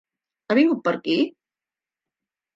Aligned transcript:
Ha 0.47 0.55
vingut 0.59 0.81
per 0.87 0.95
aquí? 0.99 1.19